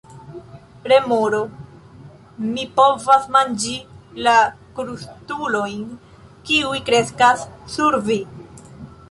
Remoro: 0.91 1.41
"Mi 2.55 2.65
povas 2.79 3.27
manĝi 3.35 3.75
la 4.29 4.33
krustulojn 4.81 5.85
kiuj 6.51 6.83
kreskas 6.91 7.47
sur 7.77 8.01
vi." 8.11 8.19